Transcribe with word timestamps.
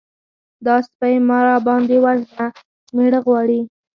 _دا 0.65 0.75
سپۍ 0.87 1.15
مه 1.27 1.37
راباندې 1.47 1.97
وژنه! 2.05 2.45
مېړه 2.95 3.19
غواړي. 3.25 3.59